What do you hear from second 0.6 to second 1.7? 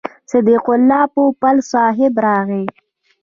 الله پوپل